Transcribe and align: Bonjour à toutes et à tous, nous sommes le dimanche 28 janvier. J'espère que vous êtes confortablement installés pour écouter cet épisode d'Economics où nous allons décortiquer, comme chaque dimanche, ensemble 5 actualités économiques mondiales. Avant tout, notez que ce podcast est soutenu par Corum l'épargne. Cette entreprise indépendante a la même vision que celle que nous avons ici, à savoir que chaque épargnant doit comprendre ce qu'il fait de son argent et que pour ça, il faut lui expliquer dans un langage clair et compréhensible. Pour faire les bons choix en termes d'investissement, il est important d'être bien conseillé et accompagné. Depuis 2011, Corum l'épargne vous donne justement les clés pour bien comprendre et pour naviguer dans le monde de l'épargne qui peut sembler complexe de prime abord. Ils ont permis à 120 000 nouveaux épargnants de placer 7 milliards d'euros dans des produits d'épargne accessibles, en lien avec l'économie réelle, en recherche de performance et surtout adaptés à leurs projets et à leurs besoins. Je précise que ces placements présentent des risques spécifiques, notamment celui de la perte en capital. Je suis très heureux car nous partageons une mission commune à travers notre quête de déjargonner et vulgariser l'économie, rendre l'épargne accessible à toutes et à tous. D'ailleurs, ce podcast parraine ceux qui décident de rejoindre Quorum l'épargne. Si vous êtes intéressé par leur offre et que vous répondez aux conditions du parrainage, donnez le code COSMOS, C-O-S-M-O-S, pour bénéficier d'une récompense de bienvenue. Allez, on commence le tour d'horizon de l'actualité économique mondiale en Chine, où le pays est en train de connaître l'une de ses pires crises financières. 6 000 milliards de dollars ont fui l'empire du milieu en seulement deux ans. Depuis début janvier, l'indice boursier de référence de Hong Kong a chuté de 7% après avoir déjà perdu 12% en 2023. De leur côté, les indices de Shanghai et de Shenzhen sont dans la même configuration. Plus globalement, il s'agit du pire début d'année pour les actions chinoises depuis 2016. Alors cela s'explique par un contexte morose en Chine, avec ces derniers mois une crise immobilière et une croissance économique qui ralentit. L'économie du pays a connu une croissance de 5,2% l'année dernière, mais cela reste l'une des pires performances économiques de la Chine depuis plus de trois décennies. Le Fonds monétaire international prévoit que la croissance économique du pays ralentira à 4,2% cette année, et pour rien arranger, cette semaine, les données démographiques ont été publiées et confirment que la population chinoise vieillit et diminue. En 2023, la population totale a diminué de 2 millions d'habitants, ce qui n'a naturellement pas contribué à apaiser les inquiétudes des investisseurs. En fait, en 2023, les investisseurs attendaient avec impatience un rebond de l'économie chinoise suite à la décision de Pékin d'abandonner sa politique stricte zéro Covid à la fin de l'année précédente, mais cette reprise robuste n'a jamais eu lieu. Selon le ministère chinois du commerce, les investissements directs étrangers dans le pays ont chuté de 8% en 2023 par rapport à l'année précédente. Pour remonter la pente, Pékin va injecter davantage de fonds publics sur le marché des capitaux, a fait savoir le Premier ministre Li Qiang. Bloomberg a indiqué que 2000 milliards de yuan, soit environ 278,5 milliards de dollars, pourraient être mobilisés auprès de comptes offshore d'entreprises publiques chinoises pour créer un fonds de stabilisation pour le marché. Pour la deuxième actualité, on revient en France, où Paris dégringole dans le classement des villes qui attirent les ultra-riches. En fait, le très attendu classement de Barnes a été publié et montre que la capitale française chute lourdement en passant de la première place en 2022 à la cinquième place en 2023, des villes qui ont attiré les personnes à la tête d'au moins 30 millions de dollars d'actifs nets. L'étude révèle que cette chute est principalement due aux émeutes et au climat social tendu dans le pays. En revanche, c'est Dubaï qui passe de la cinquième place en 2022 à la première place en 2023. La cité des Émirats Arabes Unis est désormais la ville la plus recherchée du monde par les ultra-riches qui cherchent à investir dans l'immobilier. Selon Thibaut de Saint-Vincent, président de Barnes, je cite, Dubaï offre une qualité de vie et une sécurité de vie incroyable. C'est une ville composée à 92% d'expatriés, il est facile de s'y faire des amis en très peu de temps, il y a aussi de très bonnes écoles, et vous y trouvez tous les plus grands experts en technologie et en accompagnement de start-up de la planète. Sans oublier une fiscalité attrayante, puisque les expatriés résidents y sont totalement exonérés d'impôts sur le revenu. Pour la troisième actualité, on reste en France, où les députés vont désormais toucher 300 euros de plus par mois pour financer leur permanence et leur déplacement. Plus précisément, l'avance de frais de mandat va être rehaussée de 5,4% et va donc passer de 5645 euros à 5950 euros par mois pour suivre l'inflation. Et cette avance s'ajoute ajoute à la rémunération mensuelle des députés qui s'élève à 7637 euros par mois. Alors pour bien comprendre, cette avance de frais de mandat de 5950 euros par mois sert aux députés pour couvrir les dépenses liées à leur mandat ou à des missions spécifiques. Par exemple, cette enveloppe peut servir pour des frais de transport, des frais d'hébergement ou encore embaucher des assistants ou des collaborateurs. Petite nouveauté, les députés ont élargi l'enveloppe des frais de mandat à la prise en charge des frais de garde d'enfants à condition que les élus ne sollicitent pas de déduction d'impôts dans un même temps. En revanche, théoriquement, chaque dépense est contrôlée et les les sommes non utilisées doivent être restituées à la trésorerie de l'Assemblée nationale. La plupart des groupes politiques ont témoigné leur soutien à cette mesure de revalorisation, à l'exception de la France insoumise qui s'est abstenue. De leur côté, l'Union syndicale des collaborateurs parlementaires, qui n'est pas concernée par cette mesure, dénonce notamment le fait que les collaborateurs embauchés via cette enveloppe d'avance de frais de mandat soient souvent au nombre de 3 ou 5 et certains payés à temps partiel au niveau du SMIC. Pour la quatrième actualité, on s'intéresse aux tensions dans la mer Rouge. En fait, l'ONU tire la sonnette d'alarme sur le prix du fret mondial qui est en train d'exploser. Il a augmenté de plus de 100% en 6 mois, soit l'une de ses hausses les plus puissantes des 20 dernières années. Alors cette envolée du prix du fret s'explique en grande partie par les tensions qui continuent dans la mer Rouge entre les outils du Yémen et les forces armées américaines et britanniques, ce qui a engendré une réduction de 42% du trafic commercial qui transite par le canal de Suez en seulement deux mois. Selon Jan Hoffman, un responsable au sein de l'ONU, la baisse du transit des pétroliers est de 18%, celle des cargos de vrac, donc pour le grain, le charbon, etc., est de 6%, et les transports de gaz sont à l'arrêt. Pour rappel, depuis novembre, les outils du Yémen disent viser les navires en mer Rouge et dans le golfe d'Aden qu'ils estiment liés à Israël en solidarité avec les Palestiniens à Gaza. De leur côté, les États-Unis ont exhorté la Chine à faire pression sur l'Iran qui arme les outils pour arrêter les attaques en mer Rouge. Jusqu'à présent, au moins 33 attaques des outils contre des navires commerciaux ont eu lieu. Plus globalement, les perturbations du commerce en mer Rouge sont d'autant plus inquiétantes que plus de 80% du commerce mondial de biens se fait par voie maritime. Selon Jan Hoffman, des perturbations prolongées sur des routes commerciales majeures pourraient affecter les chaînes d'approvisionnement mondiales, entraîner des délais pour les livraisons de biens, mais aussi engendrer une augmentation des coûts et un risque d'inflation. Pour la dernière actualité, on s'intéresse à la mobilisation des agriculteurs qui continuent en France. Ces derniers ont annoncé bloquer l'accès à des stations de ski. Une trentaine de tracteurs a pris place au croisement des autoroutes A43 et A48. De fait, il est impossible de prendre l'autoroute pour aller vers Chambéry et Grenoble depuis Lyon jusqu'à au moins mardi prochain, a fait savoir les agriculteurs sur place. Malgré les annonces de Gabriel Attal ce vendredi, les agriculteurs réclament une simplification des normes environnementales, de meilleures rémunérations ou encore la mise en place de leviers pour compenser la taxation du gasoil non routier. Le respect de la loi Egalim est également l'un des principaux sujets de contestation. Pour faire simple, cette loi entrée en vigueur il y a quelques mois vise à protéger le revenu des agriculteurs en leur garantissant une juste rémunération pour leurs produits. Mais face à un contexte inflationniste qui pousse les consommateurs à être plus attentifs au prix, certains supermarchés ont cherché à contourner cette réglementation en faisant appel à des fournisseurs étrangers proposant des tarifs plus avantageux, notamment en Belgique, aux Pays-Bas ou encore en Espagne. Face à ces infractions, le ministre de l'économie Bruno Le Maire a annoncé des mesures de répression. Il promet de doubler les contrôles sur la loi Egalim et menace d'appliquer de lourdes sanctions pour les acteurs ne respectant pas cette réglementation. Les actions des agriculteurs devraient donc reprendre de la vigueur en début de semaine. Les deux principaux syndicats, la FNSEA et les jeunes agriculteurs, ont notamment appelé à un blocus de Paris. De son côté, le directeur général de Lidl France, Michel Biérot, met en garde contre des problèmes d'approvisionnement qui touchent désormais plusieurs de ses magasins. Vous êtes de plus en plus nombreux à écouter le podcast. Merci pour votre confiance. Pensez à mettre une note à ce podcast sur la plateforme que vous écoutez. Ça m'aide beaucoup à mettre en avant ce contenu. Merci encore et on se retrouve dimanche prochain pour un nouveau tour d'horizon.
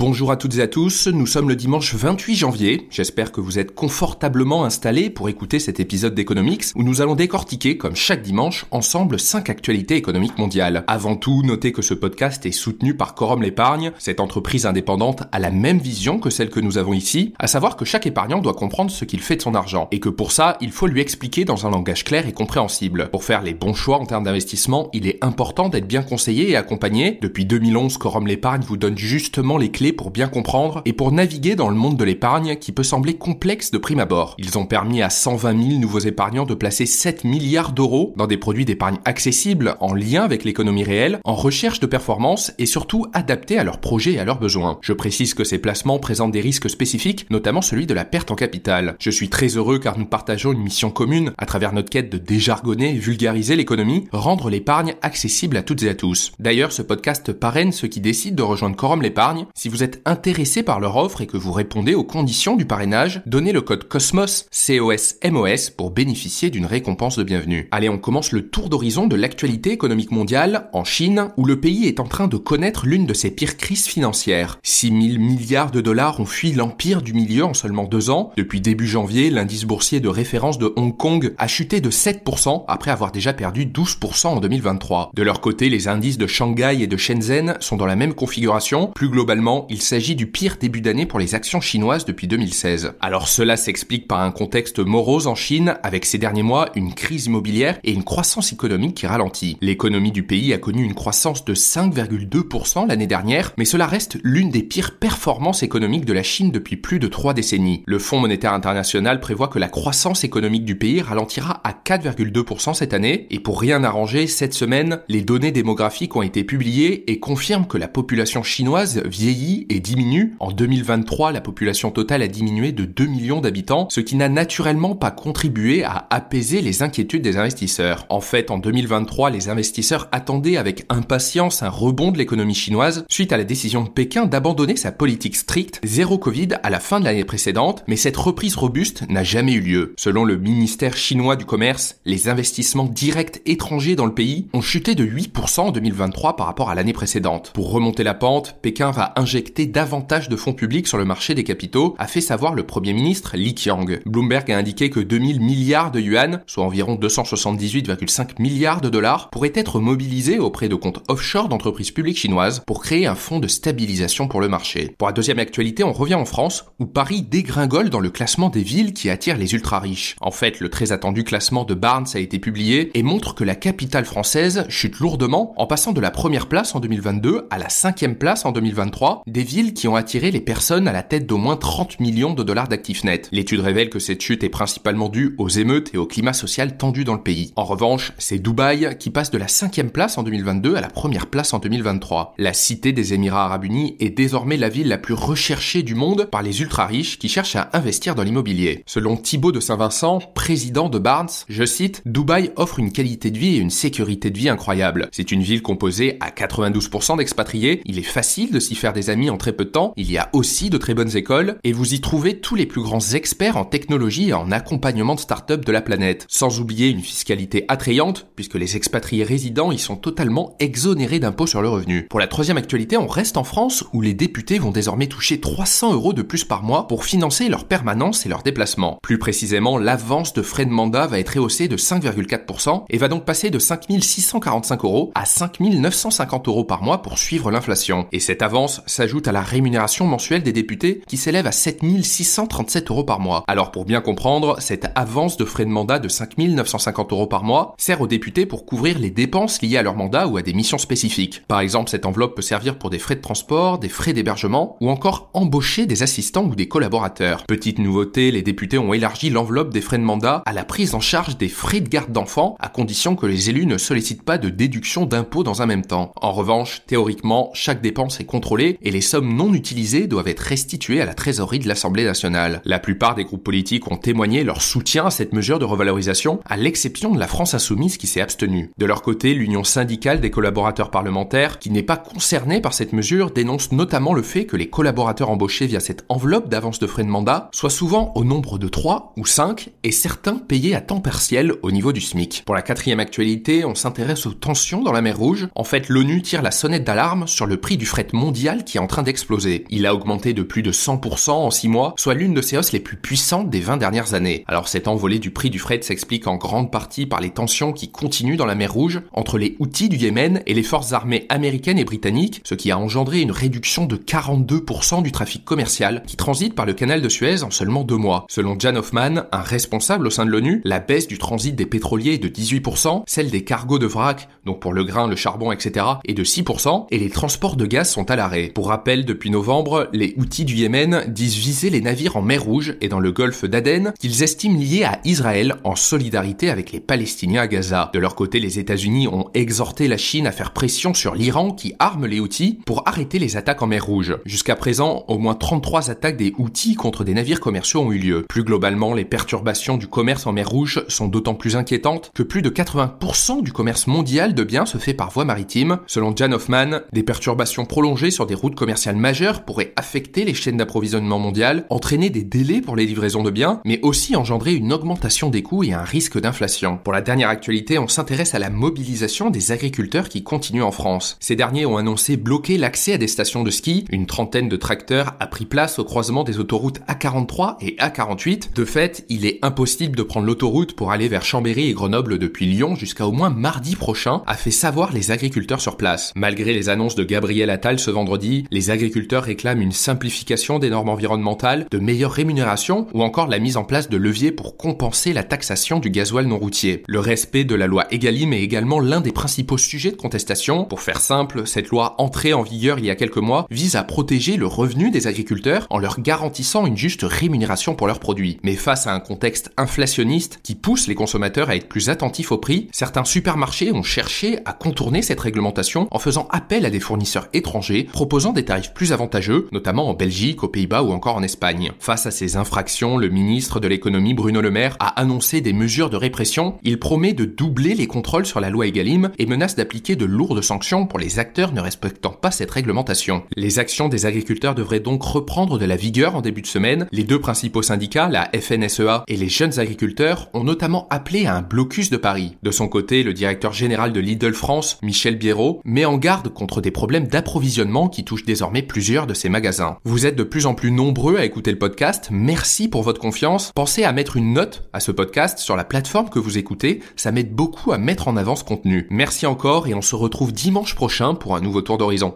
Bonjour 0.00 0.32
à 0.32 0.38
toutes 0.38 0.56
et 0.56 0.62
à 0.62 0.66
tous, 0.66 1.08
nous 1.08 1.26
sommes 1.26 1.50
le 1.50 1.56
dimanche 1.56 1.94
28 1.94 2.34
janvier. 2.34 2.88
J'espère 2.88 3.32
que 3.32 3.42
vous 3.42 3.58
êtes 3.58 3.74
confortablement 3.74 4.64
installés 4.64 5.10
pour 5.10 5.28
écouter 5.28 5.58
cet 5.58 5.78
épisode 5.78 6.14
d'Economics 6.14 6.64
où 6.74 6.82
nous 6.82 7.02
allons 7.02 7.14
décortiquer, 7.14 7.76
comme 7.76 7.94
chaque 7.94 8.22
dimanche, 8.22 8.64
ensemble 8.70 9.20
5 9.20 9.50
actualités 9.50 9.96
économiques 9.96 10.38
mondiales. 10.38 10.84
Avant 10.86 11.16
tout, 11.16 11.42
notez 11.42 11.72
que 11.72 11.82
ce 11.82 11.92
podcast 11.92 12.46
est 12.46 12.50
soutenu 12.50 12.94
par 12.94 13.14
Corum 13.14 13.42
l'épargne. 13.42 13.92
Cette 13.98 14.20
entreprise 14.20 14.64
indépendante 14.64 15.24
a 15.32 15.38
la 15.38 15.50
même 15.50 15.80
vision 15.80 16.18
que 16.18 16.30
celle 16.30 16.48
que 16.48 16.60
nous 16.60 16.78
avons 16.78 16.94
ici, 16.94 17.34
à 17.38 17.46
savoir 17.46 17.76
que 17.76 17.84
chaque 17.84 18.06
épargnant 18.06 18.40
doit 18.40 18.54
comprendre 18.54 18.90
ce 18.90 19.04
qu'il 19.04 19.20
fait 19.20 19.36
de 19.36 19.42
son 19.42 19.54
argent 19.54 19.86
et 19.90 20.00
que 20.00 20.08
pour 20.08 20.32
ça, 20.32 20.56
il 20.62 20.72
faut 20.72 20.86
lui 20.86 21.02
expliquer 21.02 21.44
dans 21.44 21.66
un 21.66 21.70
langage 21.70 22.04
clair 22.04 22.26
et 22.26 22.32
compréhensible. 22.32 23.10
Pour 23.10 23.24
faire 23.24 23.42
les 23.42 23.52
bons 23.52 23.74
choix 23.74 23.98
en 23.98 24.06
termes 24.06 24.24
d'investissement, 24.24 24.88
il 24.94 25.06
est 25.06 25.22
important 25.22 25.68
d'être 25.68 25.86
bien 25.86 26.02
conseillé 26.02 26.48
et 26.48 26.56
accompagné. 26.56 27.18
Depuis 27.20 27.44
2011, 27.44 27.98
Corum 27.98 28.26
l'épargne 28.26 28.62
vous 28.66 28.78
donne 28.78 28.96
justement 28.96 29.58
les 29.58 29.70
clés 29.70 29.89
pour 29.92 30.10
bien 30.10 30.28
comprendre 30.28 30.82
et 30.84 30.92
pour 30.92 31.12
naviguer 31.12 31.56
dans 31.56 31.68
le 31.68 31.76
monde 31.76 31.96
de 31.96 32.04
l'épargne 32.04 32.56
qui 32.56 32.72
peut 32.72 32.82
sembler 32.82 33.14
complexe 33.14 33.70
de 33.70 33.78
prime 33.78 34.00
abord. 34.00 34.34
Ils 34.38 34.58
ont 34.58 34.66
permis 34.66 35.02
à 35.02 35.10
120 35.10 35.68
000 35.68 35.80
nouveaux 35.80 36.00
épargnants 36.00 36.46
de 36.46 36.54
placer 36.54 36.86
7 36.86 37.24
milliards 37.24 37.72
d'euros 37.72 38.14
dans 38.16 38.26
des 38.26 38.36
produits 38.36 38.64
d'épargne 38.64 38.98
accessibles, 39.04 39.76
en 39.80 39.94
lien 39.94 40.22
avec 40.22 40.44
l'économie 40.44 40.84
réelle, 40.84 41.20
en 41.24 41.34
recherche 41.34 41.80
de 41.80 41.86
performance 41.86 42.52
et 42.58 42.66
surtout 42.66 43.06
adaptés 43.12 43.58
à 43.58 43.64
leurs 43.64 43.80
projets 43.80 44.12
et 44.12 44.18
à 44.18 44.24
leurs 44.24 44.40
besoins. 44.40 44.78
Je 44.80 44.92
précise 44.92 45.34
que 45.34 45.44
ces 45.44 45.58
placements 45.58 45.98
présentent 45.98 46.32
des 46.32 46.40
risques 46.40 46.70
spécifiques, 46.70 47.26
notamment 47.30 47.62
celui 47.62 47.86
de 47.86 47.94
la 47.94 48.04
perte 48.04 48.30
en 48.30 48.36
capital. 48.36 48.96
Je 48.98 49.10
suis 49.10 49.28
très 49.28 49.56
heureux 49.56 49.78
car 49.78 49.98
nous 49.98 50.06
partageons 50.06 50.52
une 50.52 50.62
mission 50.62 50.90
commune 50.90 51.32
à 51.38 51.46
travers 51.46 51.72
notre 51.72 51.90
quête 51.90 52.10
de 52.10 52.18
déjargonner 52.18 52.94
et 52.94 52.98
vulgariser 52.98 53.56
l'économie, 53.56 54.06
rendre 54.12 54.50
l'épargne 54.50 54.94
accessible 55.02 55.56
à 55.56 55.62
toutes 55.62 55.82
et 55.82 55.88
à 55.88 55.94
tous. 55.94 56.32
D'ailleurs, 56.38 56.72
ce 56.72 56.82
podcast 56.82 57.32
parraine 57.32 57.72
ceux 57.72 57.88
qui 57.88 58.00
décident 58.00 58.36
de 58.36 58.42
rejoindre 58.42 58.76
Quorum 58.76 59.02
l'épargne. 59.02 59.46
Si 59.54 59.68
vous 59.68 59.79
êtes 59.82 60.02
intéressé 60.04 60.62
par 60.62 60.80
leur 60.80 60.96
offre 60.96 61.20
et 61.20 61.26
que 61.26 61.36
vous 61.36 61.52
répondez 61.52 61.94
aux 61.94 62.04
conditions 62.04 62.56
du 62.56 62.64
parrainage, 62.64 63.22
donnez 63.26 63.52
le 63.52 63.60
code 63.60 63.88
COSMOS, 63.88 64.46
C-O-S-M-O-S, 64.50 65.70
pour 65.70 65.90
bénéficier 65.90 66.50
d'une 66.50 66.66
récompense 66.66 67.16
de 67.18 67.24
bienvenue. 67.24 67.68
Allez, 67.70 67.88
on 67.88 67.98
commence 67.98 68.32
le 68.32 68.48
tour 68.48 68.68
d'horizon 68.68 69.06
de 69.06 69.16
l'actualité 69.16 69.72
économique 69.72 70.10
mondiale 70.10 70.68
en 70.72 70.84
Chine, 70.84 71.28
où 71.36 71.44
le 71.44 71.60
pays 71.60 71.86
est 71.86 72.00
en 72.00 72.04
train 72.04 72.28
de 72.28 72.36
connaître 72.36 72.86
l'une 72.86 73.06
de 73.06 73.14
ses 73.14 73.30
pires 73.30 73.56
crises 73.56 73.86
financières. 73.86 74.58
6 74.62 74.88
000 74.88 74.98
milliards 75.20 75.70
de 75.70 75.80
dollars 75.80 76.20
ont 76.20 76.26
fui 76.26 76.52
l'empire 76.52 77.02
du 77.02 77.12
milieu 77.12 77.44
en 77.44 77.54
seulement 77.54 77.84
deux 77.84 78.10
ans. 78.10 78.32
Depuis 78.36 78.60
début 78.60 78.86
janvier, 78.86 79.30
l'indice 79.30 79.64
boursier 79.64 80.00
de 80.00 80.08
référence 80.08 80.58
de 80.58 80.72
Hong 80.76 80.96
Kong 80.96 81.34
a 81.38 81.48
chuté 81.48 81.80
de 81.80 81.90
7% 81.90 82.64
après 82.68 82.90
avoir 82.90 83.12
déjà 83.12 83.32
perdu 83.32 83.66
12% 83.66 84.26
en 84.26 84.40
2023. 84.40 85.12
De 85.14 85.22
leur 85.22 85.40
côté, 85.40 85.68
les 85.68 85.88
indices 85.88 86.18
de 86.18 86.26
Shanghai 86.26 86.78
et 86.80 86.86
de 86.86 86.96
Shenzhen 86.96 87.56
sont 87.60 87.76
dans 87.76 87.86
la 87.86 87.96
même 87.96 88.14
configuration. 88.14 88.88
Plus 88.94 89.08
globalement, 89.08 89.66
il 89.70 89.80
s'agit 89.80 90.16
du 90.16 90.26
pire 90.26 90.56
début 90.60 90.80
d'année 90.80 91.06
pour 91.06 91.20
les 91.20 91.36
actions 91.36 91.60
chinoises 91.60 92.04
depuis 92.04 92.26
2016. 92.26 92.94
Alors 93.00 93.28
cela 93.28 93.56
s'explique 93.56 94.08
par 94.08 94.20
un 94.20 94.32
contexte 94.32 94.80
morose 94.80 95.28
en 95.28 95.36
Chine, 95.36 95.76
avec 95.84 96.04
ces 96.04 96.18
derniers 96.18 96.42
mois 96.42 96.70
une 96.74 96.92
crise 96.92 97.26
immobilière 97.26 97.78
et 97.84 97.92
une 97.92 98.02
croissance 98.02 98.52
économique 98.52 98.96
qui 98.96 99.06
ralentit. 99.06 99.56
L'économie 99.60 100.10
du 100.10 100.24
pays 100.24 100.52
a 100.52 100.58
connu 100.58 100.82
une 100.82 100.94
croissance 100.94 101.44
de 101.44 101.54
5,2% 101.54 102.88
l'année 102.88 103.06
dernière, 103.06 103.52
mais 103.56 103.64
cela 103.64 103.86
reste 103.86 104.18
l'une 104.24 104.50
des 104.50 104.64
pires 104.64 104.98
performances 104.98 105.62
économiques 105.62 106.04
de 106.04 106.12
la 106.12 106.24
Chine 106.24 106.50
depuis 106.50 106.76
plus 106.76 106.98
de 106.98 107.06
trois 107.06 107.32
décennies. 107.32 107.84
Le 107.86 108.00
Fonds 108.00 108.18
monétaire 108.18 108.54
international 108.54 109.20
prévoit 109.20 109.48
que 109.48 109.60
la 109.60 109.68
croissance 109.68 110.24
économique 110.24 110.64
du 110.64 110.76
pays 110.76 111.00
ralentira 111.00 111.60
à 111.62 111.72
4,2% 111.72 112.74
cette 112.74 112.92
année, 112.92 113.28
et 113.30 113.38
pour 113.38 113.60
rien 113.60 113.84
arranger, 113.84 114.26
cette 114.26 114.52
semaine, 114.52 115.00
les 115.08 115.22
données 115.22 115.52
démographiques 115.52 116.16
ont 116.16 116.22
été 116.22 116.42
publiées 116.42 117.08
et 117.10 117.20
confirment 117.20 117.68
que 117.68 117.78
la 117.78 117.88
population 117.88 118.42
chinoise 118.42 119.02
vieillit 119.04 119.59
et 119.68 119.80
diminue. 119.80 120.34
En 120.40 120.52
2023, 120.52 121.32
la 121.32 121.40
population 121.40 121.90
totale 121.90 122.22
a 122.22 122.28
diminué 122.28 122.72
de 122.72 122.84
2 122.84 123.06
millions 123.06 123.40
d'habitants, 123.40 123.88
ce 123.90 124.00
qui 124.00 124.16
n'a 124.16 124.28
naturellement 124.28 124.94
pas 124.94 125.10
contribué 125.10 125.84
à 125.84 126.06
apaiser 126.10 126.60
les 126.62 126.82
inquiétudes 126.82 127.22
des 127.22 127.36
investisseurs. 127.36 128.06
En 128.08 128.20
fait, 128.20 128.50
en 128.50 128.58
2023, 128.58 129.30
les 129.30 129.48
investisseurs 129.48 130.08
attendaient 130.12 130.56
avec 130.56 130.84
impatience 130.88 131.62
un 131.62 131.68
rebond 131.68 132.12
de 132.12 132.18
l'économie 132.18 132.54
chinoise 132.54 133.04
suite 133.08 133.32
à 133.32 133.36
la 133.36 133.44
décision 133.44 133.82
de 133.82 133.88
Pékin 133.88 134.26
d'abandonner 134.26 134.76
sa 134.76 134.92
politique 134.92 135.36
stricte 135.36 135.80
zéro 135.84 136.18
Covid 136.18 136.48
à 136.62 136.70
la 136.70 136.80
fin 136.80 137.00
de 137.00 137.04
l'année 137.04 137.24
précédente, 137.24 137.84
mais 137.86 137.96
cette 137.96 138.16
reprise 138.16 138.56
robuste 138.56 139.04
n'a 139.08 139.24
jamais 139.24 139.52
eu 139.52 139.60
lieu. 139.60 139.94
Selon 139.96 140.24
le 140.24 140.36
ministère 140.36 140.96
chinois 140.96 141.36
du 141.36 141.44
commerce, 141.44 141.96
les 142.04 142.28
investissements 142.28 142.84
directs 142.84 143.42
étrangers 143.46 143.96
dans 143.96 144.06
le 144.06 144.14
pays 144.14 144.48
ont 144.52 144.60
chuté 144.60 144.94
de 144.94 145.04
8% 145.04 145.60
en 145.60 145.70
2023 145.70 146.36
par 146.36 146.46
rapport 146.46 146.70
à 146.70 146.74
l'année 146.74 146.92
précédente. 146.92 147.50
Pour 147.54 147.72
remonter 147.72 148.02
la 148.02 148.14
pente, 148.14 148.56
Pékin 148.62 148.90
va 148.90 149.12
injecter 149.16 149.39
davantage 149.66 150.28
de 150.28 150.36
fonds 150.36 150.52
publics 150.52 150.86
sur 150.86 150.98
le 150.98 151.04
marché 151.04 151.34
des 151.34 151.44
capitaux, 151.44 151.94
a 151.98 152.06
fait 152.06 152.20
savoir 152.20 152.54
le 152.54 152.64
Premier 152.64 152.92
ministre 152.92 153.36
Li 153.36 153.54
Qiang. 153.54 154.00
Bloomberg 154.06 154.50
a 154.50 154.56
indiqué 154.56 154.90
que 154.90 155.00
2000 155.00 155.40
milliards 155.40 155.90
de 155.90 156.00
yuan, 156.00 156.42
soit 156.46 156.64
environ 156.64 156.96
278,5 156.96 158.40
milliards 158.40 158.80
de 158.80 158.88
dollars, 158.88 159.30
pourraient 159.30 159.52
être 159.54 159.80
mobilisés 159.80 160.38
auprès 160.38 160.68
de 160.68 160.74
comptes 160.74 161.02
offshore 161.08 161.48
d'entreprises 161.48 161.90
publiques 161.90 162.18
chinoises 162.18 162.62
pour 162.66 162.82
créer 162.82 163.06
un 163.06 163.14
fonds 163.14 163.40
de 163.40 163.48
stabilisation 163.48 164.28
pour 164.28 164.40
le 164.40 164.48
marché. 164.48 164.94
Pour 164.98 165.08
la 165.08 165.12
deuxième 165.12 165.38
actualité, 165.38 165.84
on 165.84 165.92
revient 165.92 166.14
en 166.14 166.24
France, 166.24 166.66
où 166.78 166.86
Paris 166.86 167.22
dégringole 167.22 167.90
dans 167.90 168.00
le 168.00 168.10
classement 168.10 168.50
des 168.50 168.62
villes 168.62 168.92
qui 168.92 169.10
attirent 169.10 169.36
les 169.38 169.54
ultra-riches. 169.54 170.16
En 170.20 170.30
fait, 170.30 170.60
le 170.60 170.68
très 170.68 170.92
attendu 170.92 171.24
classement 171.24 171.64
de 171.64 171.74
Barnes 171.74 172.06
a 172.14 172.18
été 172.18 172.38
publié 172.38 172.90
et 172.94 173.02
montre 173.02 173.34
que 173.34 173.44
la 173.44 173.54
capitale 173.54 174.04
française 174.04 174.64
chute 174.68 174.98
lourdement 174.98 175.54
en 175.56 175.66
passant 175.66 175.92
de 175.92 176.00
la 176.00 176.10
première 176.10 176.48
place 176.48 176.74
en 176.74 176.80
2022 176.80 177.46
à 177.50 177.58
la 177.58 177.68
cinquième 177.68 178.16
place 178.16 178.44
en 178.44 178.52
2023, 178.52 179.22
des 179.30 179.44
villes 179.44 179.74
qui 179.74 179.88
ont 179.88 179.96
attiré 179.96 180.30
les 180.30 180.40
personnes 180.40 180.88
à 180.88 180.92
la 180.92 181.02
tête 181.02 181.26
d'au 181.26 181.36
moins 181.36 181.56
30 181.56 182.00
millions 182.00 182.34
de 182.34 182.42
dollars 182.42 182.68
d'actifs 182.68 183.04
nets. 183.04 183.28
L'étude 183.32 183.60
révèle 183.60 183.90
que 183.90 183.98
cette 183.98 184.20
chute 184.20 184.42
est 184.42 184.48
principalement 184.48 185.08
due 185.08 185.34
aux 185.38 185.48
émeutes 185.48 185.90
et 185.94 185.98
au 185.98 186.06
climat 186.06 186.32
social 186.32 186.76
tendu 186.76 187.04
dans 187.04 187.14
le 187.14 187.22
pays. 187.22 187.52
En 187.56 187.64
revanche, 187.64 188.12
c'est 188.18 188.38
Dubaï 188.38 188.96
qui 188.98 189.10
passe 189.10 189.30
de 189.30 189.38
la 189.38 189.48
cinquième 189.48 189.90
place 189.90 190.18
en 190.18 190.22
2022 190.22 190.74
à 190.74 190.80
la 190.80 190.88
première 190.88 191.26
place 191.26 191.54
en 191.54 191.58
2023. 191.58 192.34
La 192.38 192.52
cité 192.52 192.92
des 192.92 193.14
Émirats 193.14 193.44
Arabes 193.44 193.64
Unis 193.64 193.96
est 194.00 194.10
désormais 194.10 194.56
la 194.56 194.68
ville 194.68 194.88
la 194.88 194.98
plus 194.98 195.14
recherchée 195.14 195.82
du 195.82 195.94
monde 195.94 196.28
par 196.30 196.42
les 196.42 196.60
ultra-riches 196.60 197.18
qui 197.18 197.28
cherchent 197.28 197.56
à 197.56 197.70
investir 197.72 198.14
dans 198.14 198.24
l'immobilier. 198.24 198.82
Selon 198.86 199.16
Thibaut 199.16 199.52
de 199.52 199.60
Saint-Vincent, 199.60 200.20
président 200.34 200.88
de 200.88 200.98
Barnes, 200.98 201.28
je 201.48 201.64
cite, 201.64 202.02
Dubaï 202.04 202.50
offre 202.56 202.78
une 202.78 202.92
qualité 202.92 203.30
de 203.30 203.38
vie 203.38 203.56
et 203.56 203.60
une 203.60 203.70
sécurité 203.70 204.30
de 204.30 204.38
vie 204.38 204.48
incroyable. 204.48 205.08
C'est 205.12 205.30
une 205.30 205.42
ville 205.42 205.62
composée 205.62 206.16
à 206.20 206.30
92% 206.30 207.18
d'expatriés, 207.18 207.82
il 207.84 207.98
est 207.98 208.02
facile 208.02 208.50
de 208.50 208.58
s'y 208.60 208.74
faire 208.74 208.92
des 208.92 209.10
amis 209.10 209.19
en 209.28 209.36
très 209.36 209.52
peu 209.52 209.64
de 209.64 209.70
temps, 209.70 209.92
il 209.96 210.10
y 210.10 210.16
a 210.16 210.30
aussi 210.32 210.70
de 210.70 210.78
très 210.78 210.94
bonnes 210.94 211.16
écoles, 211.16 211.58
et 211.64 211.72
vous 211.72 211.92
y 211.92 212.00
trouvez 212.00 212.38
tous 212.38 212.54
les 212.54 212.66
plus 212.66 212.80
grands 212.80 213.00
experts 213.00 213.56
en 213.56 213.64
technologie 213.64 214.28
et 214.28 214.32
en 214.32 214.52
accompagnement 214.52 215.16
de 215.16 215.20
start-up 215.20 215.64
de 215.64 215.72
la 215.72 215.82
planète. 215.82 216.24
Sans 216.28 216.60
oublier 216.60 216.88
une 216.88 217.00
fiscalité 217.00 217.64
attrayante, 217.68 218.28
puisque 218.36 218.54
les 218.54 218.76
expatriés 218.76 219.24
résidents 219.24 219.72
y 219.72 219.78
sont 219.78 219.96
totalement 219.96 220.56
exonérés 220.60 221.18
d'impôts 221.18 221.46
sur 221.46 221.60
le 221.60 221.68
revenu. 221.68 222.06
Pour 222.08 222.20
la 222.20 222.28
troisième 222.28 222.56
actualité, 222.56 222.96
on 222.96 223.08
reste 223.08 223.36
en 223.36 223.44
France, 223.44 223.84
où 223.92 224.00
les 224.00 224.14
députés 224.14 224.58
vont 224.58 224.70
désormais 224.70 225.08
toucher 225.08 225.40
300 225.40 225.92
euros 225.92 226.12
de 226.12 226.22
plus 226.22 226.44
par 226.44 226.62
mois 226.62 226.86
pour 226.86 227.04
financer 227.04 227.48
leur 227.48 227.64
permanence 227.64 228.24
et 228.24 228.28
leur 228.28 228.42
déplacement. 228.42 228.98
Plus 229.02 229.18
précisément, 229.18 229.76
l'avance 229.76 230.32
de 230.32 230.42
frais 230.42 230.66
de 230.66 230.70
mandat 230.70 231.06
va 231.06 231.18
être 231.18 231.34
rehaussée 231.34 231.68
de 231.68 231.76
5,4% 231.76 232.84
et 232.88 232.98
va 232.98 233.08
donc 233.08 233.24
passer 233.24 233.50
de 233.50 233.58
5645 233.58 234.84
euros 234.84 235.10
à 235.14 235.24
5950 235.24 236.48
euros 236.48 236.64
par 236.64 236.82
mois 236.82 237.02
pour 237.02 237.18
suivre 237.18 237.50
l'inflation. 237.50 238.06
Et 238.12 238.20
cette 238.20 238.42
avance 238.42 238.82
s'ajoute 238.86 239.09
ajoute 239.10 239.26
à 239.26 239.32
la 239.32 239.42
rémunération 239.42 240.06
mensuelle 240.06 240.44
des 240.44 240.52
députés 240.52 241.02
qui 241.08 241.16
s'élève 241.16 241.48
à 241.48 241.50
7637 241.50 242.92
euros 242.92 243.02
par 243.02 243.18
mois. 243.18 243.42
Alors 243.48 243.72
pour 243.72 243.84
bien 243.84 244.00
comprendre, 244.00 244.54
cette 244.60 244.92
avance 244.94 245.36
de 245.36 245.44
frais 245.44 245.64
de 245.64 245.70
mandat 245.70 245.98
de 245.98 246.08
5950 246.08 247.12
euros 247.12 247.26
par 247.26 247.42
mois 247.42 247.74
sert 247.76 248.00
aux 248.00 248.06
députés 248.06 248.46
pour 248.46 248.64
couvrir 248.64 249.00
les 249.00 249.10
dépenses 249.10 249.62
liées 249.62 249.78
à 249.78 249.82
leur 249.82 249.96
mandat 249.96 250.28
ou 250.28 250.36
à 250.36 250.42
des 250.42 250.52
missions 250.52 250.78
spécifiques. 250.78 251.42
Par 251.48 251.58
exemple, 251.58 251.90
cette 251.90 252.06
enveloppe 252.06 252.36
peut 252.36 252.42
servir 252.42 252.78
pour 252.78 252.88
des 252.88 253.00
frais 253.00 253.16
de 253.16 253.20
transport, 253.20 253.80
des 253.80 253.88
frais 253.88 254.12
d'hébergement 254.12 254.76
ou 254.80 254.88
encore 254.90 255.28
embaucher 255.34 255.86
des 255.86 256.04
assistants 256.04 256.44
ou 256.44 256.54
des 256.54 256.68
collaborateurs. 256.68 257.46
Petite 257.48 257.80
nouveauté, 257.80 258.30
les 258.30 258.42
députés 258.42 258.78
ont 258.78 258.94
élargi 258.94 259.28
l'enveloppe 259.28 259.72
des 259.72 259.80
frais 259.80 259.98
de 259.98 260.04
mandat 260.04 260.44
à 260.46 260.52
la 260.52 260.62
prise 260.62 260.94
en 260.94 261.00
charge 261.00 261.36
des 261.36 261.48
frais 261.48 261.80
de 261.80 261.88
garde 261.88 262.12
d'enfants 262.12 262.54
à 262.60 262.68
condition 262.68 263.16
que 263.16 263.26
les 263.26 263.50
élus 263.50 263.66
ne 263.66 263.76
sollicitent 263.76 264.22
pas 264.22 264.38
de 264.38 264.50
déduction 264.50 265.04
d'impôts 265.04 265.42
dans 265.42 265.62
un 265.62 265.66
même 265.66 265.84
temps. 265.84 266.12
En 266.14 266.30
revanche, 266.30 266.82
théoriquement, 266.86 267.50
chaque 267.54 267.82
dépense 267.82 268.20
est 268.20 268.24
contrôlée 268.24 268.78
et 268.82 268.92
les 268.92 268.99
les 269.00 269.06
sommes 269.06 269.34
non 269.34 269.54
utilisées 269.54 270.06
doivent 270.06 270.28
être 270.28 270.40
restituées 270.40 271.00
à 271.00 271.06
la 271.06 271.14
trésorerie 271.14 271.58
de 271.58 271.66
l'Assemblée 271.66 272.04
nationale. 272.04 272.60
La 272.66 272.78
plupart 272.78 273.14
des 273.14 273.24
groupes 273.24 273.42
politiques 273.42 273.90
ont 273.90 273.96
témoigné 273.96 274.44
leur 274.44 274.60
soutien 274.60 275.06
à 275.06 275.10
cette 275.10 275.32
mesure 275.32 275.58
de 275.58 275.64
revalorisation, 275.64 276.40
à 276.44 276.58
l'exception 276.58 277.10
de 277.10 277.18
la 277.18 277.26
France 277.26 277.54
insoumise 277.54 277.96
qui 277.96 278.06
s'est 278.06 278.20
abstenue. 278.20 278.72
De 278.76 278.84
leur 278.84 279.00
côté, 279.00 279.32
l'Union 279.32 279.64
syndicale 279.64 280.20
des 280.20 280.30
collaborateurs 280.30 280.90
parlementaires, 280.90 281.58
qui 281.58 281.70
n'est 281.70 281.82
pas 281.82 281.96
concernée 281.96 282.60
par 282.60 282.74
cette 282.74 282.92
mesure, 282.92 283.30
dénonce 283.30 283.72
notamment 283.72 284.12
le 284.12 284.20
fait 284.20 284.44
que 284.44 284.58
les 284.58 284.68
collaborateurs 284.68 285.30
embauchés 285.30 285.66
via 285.66 285.80
cette 285.80 286.04
enveloppe 286.10 286.50
d'avance 286.50 286.78
de 286.78 286.86
frais 286.86 287.04
de 287.04 287.08
mandat 287.08 287.48
soient 287.54 287.70
souvent 287.70 288.12
au 288.16 288.24
nombre 288.24 288.58
de 288.58 288.68
3 288.68 289.14
ou 289.16 289.24
5 289.24 289.70
et 289.82 289.92
certains 289.92 290.36
payés 290.36 290.74
à 290.74 290.82
temps 290.82 291.00
partiel 291.00 291.54
au 291.62 291.70
niveau 291.70 291.94
du 291.94 292.02
SMIC. 292.02 292.42
Pour 292.44 292.54
la 292.54 292.60
quatrième 292.60 293.00
actualité, 293.00 293.64
on 293.64 293.74
s'intéresse 293.74 294.26
aux 294.26 294.34
tensions 294.34 294.82
dans 294.82 294.92
la 294.92 295.00
mer 295.00 295.16
Rouge. 295.16 295.48
En 295.54 295.64
fait, 295.64 295.88
l'ONU 295.88 296.20
tire 296.20 296.42
la 296.42 296.50
sonnette 296.50 296.84
d'alarme 296.84 297.26
sur 297.26 297.46
le 297.46 297.56
prix 297.56 297.78
du 297.78 297.86
fret 297.86 298.08
mondial 298.12 298.64
qui 298.64 298.76
est 298.76 298.80
en 298.80 298.89
train 298.90 299.02
d'exploser. 299.02 299.64
Il 299.70 299.86
a 299.86 299.94
augmenté 299.94 300.34
de 300.34 300.42
plus 300.42 300.62
de 300.62 300.72
100% 300.72 301.30
en 301.30 301.50
6 301.50 301.68
mois, 301.68 301.94
soit 301.96 302.14
l'une 302.14 302.34
de 302.34 302.42
ses 302.42 302.58
hausses 302.58 302.72
les 302.72 302.80
plus 302.80 302.96
puissantes 302.96 303.48
des 303.48 303.60
20 303.60 303.76
dernières 303.76 304.14
années. 304.14 304.44
Alors 304.48 304.68
cette 304.68 304.88
envolée 304.88 305.18
du 305.18 305.30
prix 305.30 305.48
du 305.48 305.58
fret 305.58 305.80
s'explique 305.82 306.26
en 306.26 306.36
grande 306.36 306.70
partie 306.70 307.06
par 307.06 307.20
les 307.20 307.30
tensions 307.30 307.72
qui 307.72 307.90
continuent 307.90 308.36
dans 308.36 308.46
la 308.46 308.54
mer 308.54 308.72
Rouge 308.72 309.00
entre 309.12 309.38
les 309.38 309.56
outils 309.60 309.88
du 309.88 309.96
Yémen 309.96 310.42
et 310.46 310.54
les 310.54 310.62
forces 310.62 310.92
armées 310.92 311.26
américaines 311.28 311.78
et 311.78 311.84
britanniques, 311.84 312.40
ce 312.44 312.54
qui 312.54 312.70
a 312.70 312.78
engendré 312.78 313.20
une 313.20 313.30
réduction 313.30 313.86
de 313.86 313.96
42% 313.96 315.02
du 315.02 315.12
trafic 315.12 315.44
commercial 315.44 316.02
qui 316.06 316.16
transite 316.16 316.54
par 316.54 316.66
le 316.66 316.72
canal 316.72 317.00
de 317.00 317.08
Suez 317.08 317.42
en 317.42 317.50
seulement 317.50 317.84
deux 317.84 317.96
mois. 317.96 318.26
Selon 318.28 318.58
Jan 318.58 318.76
Hoffman, 318.76 319.24
un 319.30 319.40
responsable 319.40 320.08
au 320.08 320.10
sein 320.10 320.26
de 320.26 320.30
l'ONU, 320.30 320.60
la 320.64 320.80
baisse 320.80 321.06
du 321.06 321.18
transit 321.18 321.54
des 321.54 321.66
pétroliers 321.66 322.14
est 322.14 322.18
de 322.18 322.28
18%, 322.28 323.04
celle 323.06 323.30
des 323.30 323.44
cargos 323.44 323.78
de 323.78 323.86
vrac, 323.86 324.28
donc 324.44 324.60
pour 324.60 324.72
le 324.72 324.82
grain, 324.82 325.06
le 325.06 325.16
charbon, 325.16 325.52
etc., 325.52 325.86
est 326.04 326.14
de 326.14 326.24
6%, 326.24 326.86
et 326.90 326.98
les 326.98 327.10
transports 327.10 327.56
de 327.56 327.66
gaz 327.66 327.88
sont 327.88 328.10
à 328.10 328.16
l'arrêt. 328.16 328.48
Pour 328.48 328.72
rappel, 328.80 329.04
depuis 329.04 329.28
novembre, 329.28 329.90
les 329.92 330.14
outils 330.16 330.46
du 330.46 330.54
Yémen 330.54 331.04
disent 331.06 331.36
viser 331.36 331.68
les 331.68 331.82
navires 331.82 332.16
en 332.16 332.22
mer 332.22 332.42
Rouge 332.42 332.76
et 332.80 332.88
dans 332.88 332.98
le 332.98 333.12
golfe 333.12 333.44
d'Aden 333.44 333.92
qu'ils 334.00 334.22
estiment 334.22 334.58
liés 334.58 334.84
à 334.84 335.00
Israël 335.04 335.56
en 335.64 335.76
solidarité 335.76 336.48
avec 336.48 336.72
les 336.72 336.80
Palestiniens 336.80 337.42
à 337.42 337.46
Gaza. 337.46 337.90
De 337.92 337.98
leur 337.98 338.14
côté, 338.14 338.40
les 338.40 338.58
États-Unis 338.58 339.06
ont 339.06 339.28
exhorté 339.34 339.86
la 339.86 339.98
Chine 339.98 340.26
à 340.26 340.32
faire 340.32 340.54
pression 340.54 340.94
sur 340.94 341.14
l'Iran 341.14 341.50
qui 341.50 341.74
arme 341.78 342.06
les 342.06 342.20
outils 342.20 342.58
pour 342.64 342.88
arrêter 342.88 343.18
les 343.18 343.36
attaques 343.36 343.60
en 343.60 343.66
mer 343.66 343.84
Rouge. 343.84 344.16
Jusqu'à 344.24 344.56
présent, 344.56 345.04
au 345.08 345.18
moins 345.18 345.34
33 345.34 345.90
attaques 345.90 346.16
des 346.16 346.32
outils 346.38 346.74
contre 346.74 347.04
des 347.04 347.12
navires 347.12 347.40
commerciaux 347.40 347.82
ont 347.82 347.92
eu 347.92 347.98
lieu. 347.98 348.24
Plus 348.30 348.44
globalement, 348.44 348.94
les 348.94 349.04
perturbations 349.04 349.76
du 349.76 349.88
commerce 349.88 350.26
en 350.26 350.32
mer 350.32 350.48
Rouge 350.48 350.82
sont 350.88 351.08
d'autant 351.08 351.34
plus 351.34 351.54
inquiétantes 351.54 352.12
que 352.14 352.22
plus 352.22 352.40
de 352.40 352.48
80% 352.48 353.42
du 353.42 353.52
commerce 353.52 353.86
mondial 353.88 354.32
de 354.32 354.42
biens 354.42 354.64
se 354.64 354.78
fait 354.78 354.94
par 354.94 355.10
voie 355.10 355.26
maritime. 355.26 355.80
Selon 355.86 356.16
Jan 356.16 356.32
Hoffman, 356.32 356.80
des 356.94 357.02
perturbations 357.02 357.66
prolongées 357.66 358.10
sur 358.10 358.24
des 358.24 358.34
routes 358.34 358.54
commerciales 358.54 358.69
majeures 358.94 359.44
pourraient 359.44 359.72
affecter 359.76 360.24
les 360.24 360.34
chaînes 360.34 360.56
d'approvisionnement 360.56 361.18
mondiales, 361.18 361.64
entraîner 361.70 362.10
des 362.10 362.22
délais 362.22 362.60
pour 362.60 362.76
les 362.76 362.86
livraisons 362.86 363.22
de 363.22 363.30
biens, 363.30 363.60
mais 363.64 363.80
aussi 363.82 364.16
engendrer 364.16 364.54
une 364.54 364.72
augmentation 364.72 365.30
des 365.30 365.42
coûts 365.42 365.64
et 365.64 365.72
un 365.72 365.82
risque 365.82 366.20
d'inflation. 366.20 366.78
Pour 366.82 366.92
la 366.92 367.00
dernière 367.00 367.28
actualité, 367.28 367.78
on 367.78 367.88
s'intéresse 367.88 368.34
à 368.34 368.38
la 368.38 368.50
mobilisation 368.50 369.30
des 369.30 369.52
agriculteurs 369.52 370.08
qui 370.08 370.22
continuent 370.22 370.62
en 370.62 370.72
France. 370.72 371.16
Ces 371.20 371.36
derniers 371.36 371.66
ont 371.66 371.76
annoncé 371.76 372.16
bloquer 372.16 372.58
l'accès 372.58 372.94
à 372.94 372.98
des 372.98 373.08
stations 373.08 373.42
de 373.42 373.50
ski. 373.50 373.84
Une 373.90 374.06
trentaine 374.06 374.48
de 374.48 374.56
tracteurs 374.56 375.14
a 375.20 375.26
pris 375.26 375.44
place 375.44 375.78
au 375.78 375.84
croisement 375.84 376.24
des 376.24 376.38
autoroutes 376.38 376.80
A43 376.88 377.56
et 377.60 377.76
A48. 377.76 378.54
De 378.54 378.64
fait, 378.64 379.04
il 379.08 379.26
est 379.26 379.38
impossible 379.42 379.96
de 379.96 380.02
prendre 380.02 380.26
l'autoroute 380.26 380.74
pour 380.74 380.92
aller 380.92 381.08
vers 381.08 381.24
Chambéry 381.24 381.68
et 381.68 381.72
Grenoble 381.72 382.18
depuis 382.18 382.46
Lyon 382.46 382.74
jusqu'à 382.74 383.06
au 383.06 383.12
moins 383.12 383.30
mardi 383.30 383.76
prochain, 383.76 384.22
a 384.26 384.34
fait 384.34 384.50
savoir 384.50 384.92
les 384.92 385.10
agriculteurs 385.10 385.60
sur 385.60 385.76
place. 385.76 386.12
Malgré 386.14 386.52
les 386.52 386.68
annonces 386.68 386.94
de 386.94 387.04
Gabriel 387.04 387.50
Attal 387.50 387.78
ce 387.78 387.90
vendredi, 387.90 388.44
les 388.50 388.59
agriculteurs 388.68 389.22
réclament 389.22 389.62
une 389.62 389.72
simplification 389.72 390.58
des 390.58 390.68
normes 390.68 390.90
environnementales, 390.90 391.66
de 391.70 391.78
meilleures 391.78 392.12
rémunérations 392.12 392.86
ou 392.92 393.02
encore 393.02 393.28
la 393.28 393.38
mise 393.38 393.56
en 393.56 393.64
place 393.64 393.88
de 393.88 393.96
leviers 393.96 394.32
pour 394.32 394.58
compenser 394.58 395.14
la 395.14 395.24
taxation 395.24 395.78
du 395.78 395.88
gasoil 395.88 396.26
non 396.26 396.38
routier. 396.38 396.82
Le 396.86 397.00
respect 397.00 397.44
de 397.44 397.54
la 397.54 397.66
loi 397.66 397.86
Egalim 397.90 398.34
est 398.34 398.42
également 398.42 398.80
l'un 398.80 399.00
des 399.00 399.12
principaux 399.12 399.56
sujets 399.56 399.92
de 399.92 399.96
contestation. 399.96 400.64
Pour 400.64 400.82
faire 400.82 401.00
simple, 401.00 401.46
cette 401.46 401.68
loi 401.68 401.94
entrée 401.98 402.34
en 402.34 402.42
vigueur 402.42 402.78
il 402.78 402.84
y 402.84 402.90
a 402.90 402.96
quelques 402.96 403.16
mois 403.16 403.46
vise 403.50 403.76
à 403.76 403.84
protéger 403.84 404.36
le 404.36 404.46
revenu 404.46 404.90
des 404.90 405.06
agriculteurs 405.06 405.66
en 405.70 405.78
leur 405.78 406.00
garantissant 406.00 406.66
une 406.66 406.76
juste 406.76 407.04
rémunération 407.04 407.74
pour 407.74 407.86
leurs 407.86 408.00
produits. 408.00 408.38
Mais 408.42 408.56
face 408.56 408.86
à 408.86 408.92
un 408.92 409.00
contexte 409.00 409.52
inflationniste 409.56 410.40
qui 410.42 410.54
pousse 410.54 410.88
les 410.88 410.94
consommateurs 410.94 411.48
à 411.48 411.56
être 411.56 411.68
plus 411.68 411.88
attentifs 411.88 412.32
au 412.32 412.38
prix, 412.38 412.68
certains 412.72 413.04
supermarchés 413.04 413.72
ont 413.72 413.82
cherché 413.82 414.38
à 414.44 414.52
contourner 414.52 415.02
cette 415.02 415.20
réglementation 415.20 415.88
en 415.90 415.98
faisant 415.98 416.28
appel 416.30 416.66
à 416.66 416.70
des 416.70 416.80
fournisseurs 416.80 417.28
étrangers 417.32 417.84
proposant 417.84 418.32
des 418.32 418.39
tarifs 418.44 418.74
plus 418.74 418.92
avantageux, 418.92 419.48
notamment 419.52 419.88
en 419.88 419.94
Belgique, 419.94 420.42
aux 420.42 420.48
Pays-Bas 420.48 420.82
ou 420.82 420.92
encore 420.92 421.16
en 421.16 421.22
Espagne. 421.22 421.72
Face 421.78 422.06
à 422.06 422.10
ces 422.10 422.36
infractions, 422.36 422.96
le 422.96 423.08
ministre 423.08 423.60
de 423.60 423.68
l'économie 423.68 424.14
Bruno 424.14 424.40
Le 424.40 424.50
Maire 424.50 424.76
a 424.80 425.00
annoncé 425.00 425.40
des 425.40 425.52
mesures 425.52 425.90
de 425.90 425.96
répression. 425.96 426.56
Il 426.62 426.78
promet 426.78 427.12
de 427.12 427.24
doubler 427.24 427.74
les 427.74 427.86
contrôles 427.86 428.26
sur 428.26 428.40
la 428.40 428.50
loi 428.50 428.66
Egalim 428.66 429.10
et 429.18 429.26
menace 429.26 429.56
d'appliquer 429.56 429.96
de 429.96 430.04
lourdes 430.04 430.42
sanctions 430.42 430.86
pour 430.86 430.98
les 430.98 431.18
acteurs 431.18 431.52
ne 431.52 431.60
respectant 431.60 432.12
pas 432.12 432.30
cette 432.30 432.50
réglementation. 432.50 433.22
Les 433.36 433.58
actions 433.58 433.88
des 433.88 434.06
agriculteurs 434.06 434.54
devraient 434.54 434.80
donc 434.80 435.02
reprendre 435.02 435.58
de 435.58 435.64
la 435.64 435.76
vigueur 435.76 436.16
en 436.16 436.20
début 436.20 436.42
de 436.42 436.46
semaine. 436.46 436.86
Les 436.92 437.04
deux 437.04 437.20
principaux 437.20 437.62
syndicats, 437.62 438.08
la 438.08 438.30
FNSEA 438.38 439.04
et 439.08 439.16
les 439.16 439.28
jeunes 439.28 439.58
agriculteurs, 439.58 440.28
ont 440.34 440.44
notamment 440.44 440.86
appelé 440.90 441.26
à 441.26 441.36
un 441.36 441.42
blocus 441.42 441.90
de 441.90 441.96
Paris. 441.96 442.36
De 442.42 442.50
son 442.50 442.68
côté, 442.68 443.02
le 443.02 443.12
directeur 443.12 443.52
général 443.52 443.92
de 443.92 444.00
Lidl 444.00 444.32
France, 444.32 444.78
Michel 444.82 445.16
Biérot, 445.16 445.60
met 445.64 445.84
en 445.84 445.98
garde 445.98 446.28
contre 446.28 446.60
des 446.60 446.70
problèmes 446.70 447.08
d'approvisionnement 447.08 447.88
qui 447.88 448.04
touchent 448.04 448.24
désormais 448.30 448.62
plusieurs 448.62 449.08
de 449.08 449.14
ses 449.14 449.28
magasins. 449.28 449.78
Vous 449.82 450.06
êtes 450.06 450.14
de 450.14 450.22
plus 450.22 450.46
en 450.46 450.54
plus 450.54 450.70
nombreux 450.70 451.16
à 451.16 451.24
écouter 451.24 451.50
le 451.50 451.58
podcast. 451.58 452.10
Merci 452.12 452.68
pour 452.68 452.84
votre 452.84 453.00
confiance. 453.00 453.50
Pensez 453.56 453.82
à 453.82 453.92
mettre 453.92 454.16
une 454.16 454.32
note 454.32 454.68
à 454.72 454.78
ce 454.78 454.92
podcast 454.92 455.40
sur 455.40 455.56
la 455.56 455.64
plateforme 455.64 456.10
que 456.10 456.20
vous 456.20 456.38
écoutez. 456.38 456.78
Ça 456.94 457.10
m'aide 457.10 457.34
beaucoup 457.34 457.72
à 457.72 457.78
mettre 457.78 458.06
en 458.06 458.16
avant 458.16 458.36
ce 458.36 458.44
contenu. 458.44 458.86
Merci 458.88 459.26
encore 459.26 459.66
et 459.66 459.74
on 459.74 459.82
se 459.82 459.96
retrouve 459.96 460.32
dimanche 460.32 460.76
prochain 460.76 461.14
pour 461.16 461.34
un 461.34 461.40
nouveau 461.40 461.60
tour 461.60 461.76
d'horizon. 461.76 462.08